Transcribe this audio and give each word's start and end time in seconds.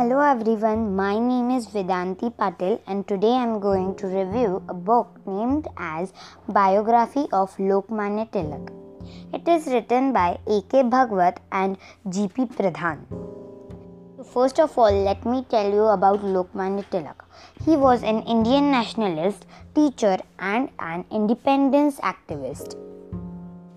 Hello 0.00 0.18
everyone, 0.20 0.96
my 0.96 1.18
name 1.18 1.50
is 1.50 1.66
Vedanti 1.66 2.28
Patil 2.34 2.80
and 2.86 3.06
today 3.06 3.32
I 3.32 3.42
am 3.42 3.60
going 3.60 3.94
to 3.96 4.06
review 4.06 4.62
a 4.66 4.72
book 4.72 5.18
named 5.26 5.68
as 5.76 6.14
Biography 6.48 7.26
of 7.34 7.54
Lokmanya 7.58 8.24
Tilak. 8.30 8.70
It 9.34 9.46
is 9.46 9.66
written 9.66 10.14
by 10.14 10.38
A.K. 10.46 10.84
Bhagwat 10.94 11.36
and 11.52 11.76
G.P. 12.08 12.46
Pradhan. 12.46 13.04
First 14.32 14.58
of 14.58 14.78
all, 14.78 14.90
let 14.90 15.26
me 15.26 15.44
tell 15.50 15.70
you 15.70 15.84
about 15.98 16.20
Lokmanya 16.22 16.86
Tilak. 16.90 17.26
He 17.66 17.76
was 17.76 18.02
an 18.02 18.22
Indian 18.22 18.70
nationalist, 18.70 19.44
teacher 19.74 20.16
and 20.38 20.70
an 20.78 21.04
independence 21.10 22.00
activist. 22.00 22.74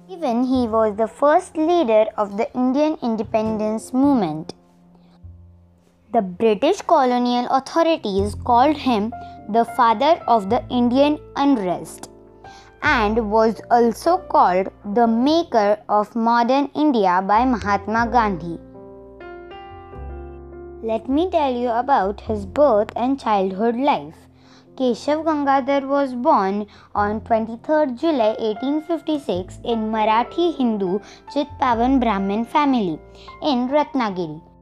Even 0.07 0.45
he 0.45 0.69
was 0.69 0.95
the 0.95 1.07
first 1.07 1.57
leader 1.57 2.05
of 2.15 2.37
the 2.37 2.49
Indian 2.53 2.97
independence 3.01 3.91
movement. 3.91 4.53
The 6.13 6.21
British 6.21 6.79
colonial 6.83 7.47
authorities 7.49 8.35
called 8.35 8.77
him 8.77 9.11
the 9.49 9.65
father 9.65 10.21
of 10.27 10.47
the 10.51 10.63
Indian 10.69 11.17
unrest 11.35 12.11
and 12.83 13.31
was 13.31 13.59
also 13.71 14.19
called 14.19 14.67
the 14.93 15.07
maker 15.07 15.79
of 15.89 16.15
modern 16.15 16.69
India 16.75 17.23
by 17.27 17.45
Mahatma 17.45 18.05
Gandhi. 18.11 18.59
Let 20.83 21.09
me 21.09 21.31
tell 21.31 21.51
you 21.51 21.69
about 21.69 22.21
his 22.21 22.45
birth 22.45 22.91
and 22.95 23.19
childhood 23.19 23.75
life. 23.75 24.27
Keshav 24.75 25.25
Gangadhar 25.25 25.87
was 25.87 26.13
born 26.13 26.67
on 26.93 27.21
23rd 27.21 27.99
July 27.99 28.35
1856 28.37 29.61
in 29.63 29.91
Marathi 29.91 30.55
Hindu 30.55 30.99
Chitpavan 31.33 31.99
Brahmin 31.99 32.45
family 32.45 32.99
in 33.41 33.69
Ratnagiri. 33.69 34.52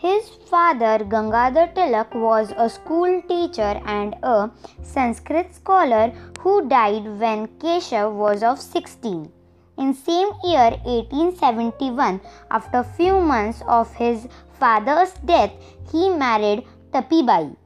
His 0.00 0.28
father 0.48 1.04
Gangadhar 1.12 1.74
Tilak 1.74 2.14
was 2.14 2.52
a 2.56 2.68
school 2.70 3.20
teacher 3.22 3.80
and 3.84 4.14
a 4.22 4.48
Sanskrit 4.80 5.52
scholar 5.52 6.12
who 6.38 6.68
died 6.68 7.08
when 7.22 7.48
Keshav 7.58 8.12
was 8.12 8.44
of 8.44 8.60
16. 8.60 9.32
In 9.76 9.94
same 9.94 10.30
year 10.44 10.70
1871 10.84 12.20
after 12.48 12.84
few 12.84 13.20
months 13.20 13.60
of 13.66 13.92
his 13.94 14.28
father's 14.60 15.14
death 15.32 15.50
he 15.90 16.08
married 16.10 16.62
Tapibai. 16.92 17.56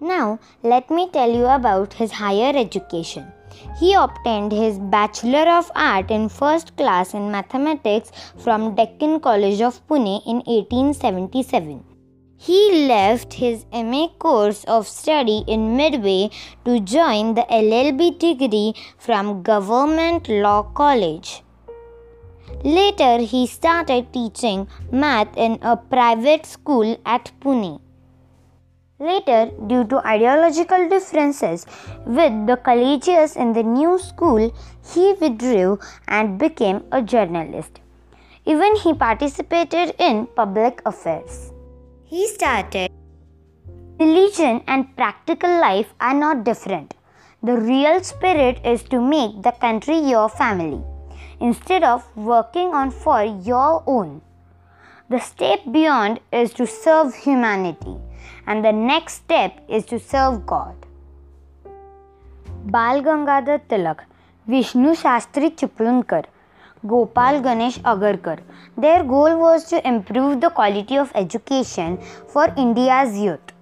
Now 0.00 0.38
let 0.62 0.88
me 0.88 1.10
tell 1.10 1.28
you 1.28 1.46
about 1.46 1.94
his 1.94 2.12
higher 2.12 2.56
education. 2.56 3.32
He 3.78 3.94
obtained 3.94 4.52
his 4.52 4.78
Bachelor 4.78 5.48
of 5.50 5.70
Art 5.74 6.10
in 6.10 6.28
first 6.28 6.76
class 6.76 7.14
in 7.14 7.30
mathematics 7.30 8.10
from 8.36 8.74
Deccan 8.74 9.20
College 9.20 9.60
of 9.60 9.86
Pune 9.86 10.22
in 10.26 10.36
1877. 10.46 11.84
He 12.40 12.86
left 12.86 13.34
his 13.34 13.66
MA 13.72 14.08
course 14.18 14.62
of 14.64 14.86
study 14.86 15.42
in 15.48 15.76
Midway 15.76 16.30
to 16.64 16.78
join 16.78 17.34
the 17.34 17.46
LLB 17.50 18.18
degree 18.18 18.74
from 18.96 19.42
Government 19.42 20.28
Law 20.28 20.62
College. 20.62 21.42
Later, 22.62 23.18
he 23.18 23.46
started 23.46 24.12
teaching 24.12 24.68
math 24.92 25.36
in 25.36 25.58
a 25.62 25.76
private 25.76 26.46
school 26.46 26.96
at 27.04 27.32
Pune. 27.40 27.80
Later, 29.00 29.52
due 29.68 29.84
to 29.84 30.04
ideological 30.04 30.88
differences 30.88 31.64
with 32.04 32.48
the 32.48 32.56
collegians 32.56 33.36
in 33.36 33.52
the 33.52 33.62
new 33.62 33.96
school, 33.96 34.52
he 34.92 35.14
withdrew 35.20 35.78
and 36.08 36.36
became 36.36 36.82
a 36.90 37.00
journalist. 37.00 37.78
Even 38.44 38.74
he 38.74 38.92
participated 38.94 39.94
in 40.00 40.26
public 40.26 40.82
affairs. 40.84 41.52
He 42.06 42.26
started 42.26 42.90
Religion 44.00 44.64
and 44.66 44.96
practical 44.96 45.60
life 45.60 45.94
are 46.00 46.14
not 46.14 46.42
different. 46.42 46.94
The 47.40 47.56
real 47.56 48.02
spirit 48.02 48.60
is 48.64 48.82
to 48.84 49.00
make 49.00 49.42
the 49.42 49.52
country 49.52 49.98
your 49.98 50.28
family 50.28 50.82
instead 51.38 51.84
of 51.84 52.04
working 52.16 52.74
on 52.74 52.90
for 52.90 53.22
your 53.22 53.84
own. 53.86 54.22
The 55.08 55.20
step 55.20 55.60
beyond 55.70 56.18
is 56.32 56.52
to 56.54 56.66
serve 56.66 57.14
humanity 57.14 57.96
and 58.46 58.64
the 58.64 58.72
next 58.72 59.14
step 59.14 59.60
is 59.68 59.84
to 59.86 59.98
serve 59.98 60.46
God. 60.46 60.74
Bal 62.64 63.02
Gangadhar 63.02 63.60
Tilak, 63.68 64.04
Vishnu 64.46 64.94
Shastri 64.94 65.54
Chiplunkar, 65.56 66.24
Gopal 66.86 67.40
Ganesh 67.40 67.78
Agarkar. 67.80 68.40
Their 68.76 69.02
goal 69.04 69.38
was 69.38 69.64
to 69.70 69.86
improve 69.86 70.40
the 70.40 70.50
quality 70.50 70.96
of 70.96 71.10
education 71.14 71.98
for 72.28 72.52
India's 72.56 73.18
youth. 73.18 73.52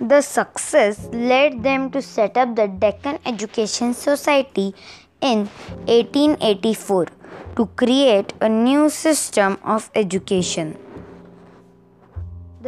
The 0.00 0.20
success 0.20 1.08
led 1.12 1.62
them 1.62 1.90
to 1.90 2.00
set 2.00 2.36
up 2.36 2.54
the 2.54 2.68
Deccan 2.68 3.18
Education 3.26 3.94
Society 3.94 4.74
in 5.20 5.48
1884 5.86 7.06
to 7.56 7.66
create 7.74 8.32
a 8.40 8.48
new 8.48 8.88
system 8.88 9.58
of 9.64 9.90
education. 9.96 10.76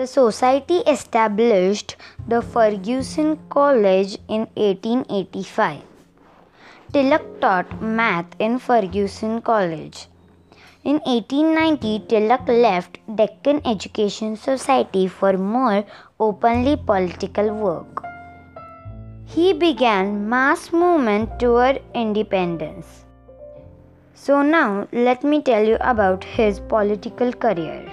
The 0.01 0.07
society 0.07 0.77
established 0.91 1.95
the 2.27 2.41
Fergusson 2.41 3.37
College 3.51 4.17
in 4.29 4.47
1885. 4.55 5.83
Tilak 6.95 7.27
taught 7.43 7.83
math 7.83 8.35
in 8.39 8.59
Fergusson 8.59 9.45
College. 9.45 10.07
In 10.85 11.01
1890, 11.05 12.07
Tilak 12.09 12.49
left 12.49 12.97
Deccan 13.15 13.61
Education 13.67 14.37
Society 14.37 15.07
for 15.07 15.37
more 15.37 15.85
openly 16.19 16.77
political 16.79 17.51
work. 17.53 18.03
He 19.27 19.53
began 19.53 20.27
mass 20.31 20.73
movement 20.73 21.39
toward 21.39 21.83
independence. 21.93 23.05
So 24.15 24.41
now 24.41 24.89
let 24.93 25.23
me 25.23 25.43
tell 25.43 25.63
you 25.63 25.77
about 25.81 26.25
his 26.25 26.59
political 26.59 27.35
career. 27.35 27.93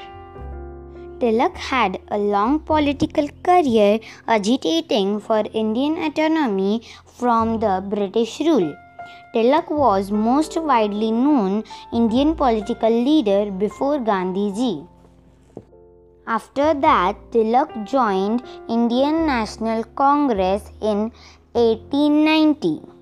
Tilak 1.19 1.55
had 1.57 1.99
a 2.09 2.17
long 2.17 2.59
political 2.59 3.27
career 3.43 3.99
agitating 4.27 5.19
for 5.19 5.43
Indian 5.51 5.97
autonomy 5.97 6.83
from 7.05 7.59
the 7.59 7.83
British 7.93 8.39
rule. 8.39 8.75
Tilak 9.33 9.71
was 9.71 10.11
most 10.11 10.57
widely 10.61 11.11
known 11.11 11.63
Indian 11.91 12.35
political 12.35 12.89
leader 12.89 13.49
before 13.49 13.97
Gandhiji. 13.97 14.87
After 16.27 16.73
that, 16.73 17.15
Tilak 17.31 17.85
joined 17.85 18.43
Indian 18.69 19.25
National 19.25 19.83
Congress 19.83 20.69
in 20.81 21.11
1890. 21.53 22.96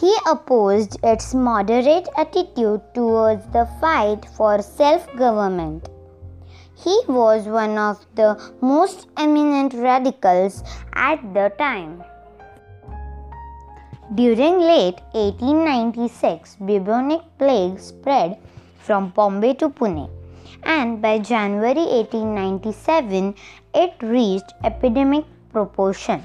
He 0.00 0.14
opposed 0.26 0.96
its 1.04 1.34
moderate 1.34 2.08
attitude 2.16 2.80
towards 2.94 3.44
the 3.52 3.68
fight 3.80 4.24
for 4.36 4.62
self 4.62 5.06
government. 5.16 5.88
He 6.84 6.98
was 7.06 7.46
one 7.46 7.76
of 7.78 8.04
the 8.14 8.40
most 8.60 9.06
eminent 9.16 9.74
radicals 9.74 10.64
at 10.94 11.22
the 11.34 11.52
time. 11.58 12.02
During 14.14 14.58
late 14.60 15.00
1896, 15.12 16.56
bubonic 16.56 17.20
plague 17.38 17.78
spread 17.78 18.38
from 18.78 19.10
Bombay 19.10 19.54
to 19.54 19.68
Pune, 19.68 20.10
and 20.64 21.00
by 21.00 21.18
January 21.18 21.86
1897, 22.00 23.34
it 23.74 23.94
reached 24.02 24.52
epidemic 24.64 25.24
proportion. 25.52 26.24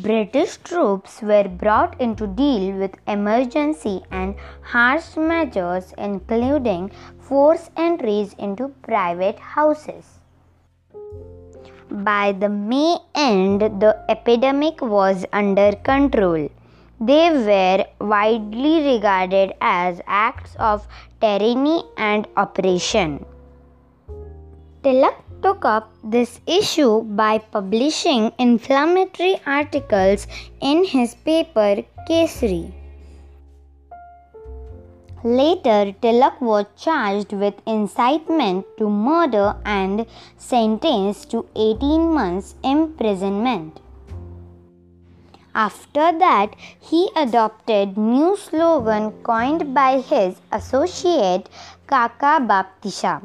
British 0.00 0.56
troops 0.56 1.20
were 1.20 1.46
brought 1.46 2.00
in 2.00 2.16
to 2.16 2.26
deal 2.26 2.78
with 2.78 2.92
emergency 3.06 4.00
and 4.10 4.34
harsh 4.62 5.18
measures, 5.18 5.92
including 5.98 6.90
forced 7.20 7.70
entries 7.76 8.34
into 8.38 8.68
private 8.82 9.38
houses. 9.38 10.20
By 11.90 12.32
the 12.32 12.48
May 12.48 12.96
end, 13.14 13.60
the 13.60 14.02
epidemic 14.08 14.80
was 14.80 15.26
under 15.30 15.72
control. 15.72 16.48
They 16.98 17.28
were 17.28 17.84
widely 18.00 18.94
regarded 18.94 19.52
as 19.60 20.00
acts 20.06 20.56
of 20.58 20.88
tyranny 21.20 21.84
and 21.98 22.26
oppression. 22.34 23.26
Tilak 24.82 25.16
took 25.42 25.64
up 25.64 25.92
this 26.02 26.40
issue 26.46 27.02
by 27.02 27.38
publishing 27.38 28.32
inflammatory 28.38 29.40
articles 29.46 30.26
in 30.60 30.84
his 30.84 31.14
paper 31.14 31.82
Kesari. 32.08 32.72
Later, 35.24 35.94
Tilak 36.02 36.40
was 36.40 36.66
charged 36.76 37.32
with 37.32 37.54
incitement 37.64 38.66
to 38.78 38.88
murder 38.90 39.54
and 39.64 40.04
sentenced 40.36 41.30
to 41.30 41.46
18 41.54 42.12
months 42.12 42.56
imprisonment. 42.64 43.78
After 45.54 46.18
that, 46.18 46.56
he 46.80 47.08
adopted 47.14 47.96
new 47.96 48.36
slogan 48.36 49.12
coined 49.22 49.74
by 49.74 50.00
his 50.00 50.40
associate 50.50 51.48
Kaka 51.86 52.40
Baptista. 52.40 53.20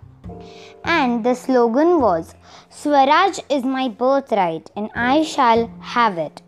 And 0.83 1.24
the 1.24 1.35
slogan 1.35 2.00
was 2.01 2.35
Swaraj 2.69 3.39
is 3.50 3.63
my 3.63 3.88
birthright 3.89 4.69
and 4.75 4.89
I 4.95 5.24
shall 5.24 5.69
have 5.79 6.18
it. 6.18 6.41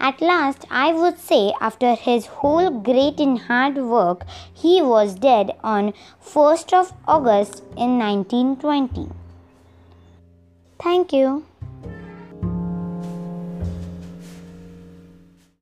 At 0.00 0.20
last, 0.20 0.66
I 0.70 0.92
would 0.92 1.18
say, 1.18 1.52
after 1.60 1.94
his 1.94 2.26
whole 2.26 2.70
great 2.70 3.20
and 3.20 3.38
hard 3.38 3.76
work, 3.76 4.26
he 4.52 4.82
was 4.82 5.14
dead 5.14 5.56
on 5.62 5.94
1st 6.22 6.72
of 6.72 6.92
August 7.06 7.62
in 7.76 7.98
1920. 7.98 9.08
Thank 10.78 11.12
you. 11.12 11.44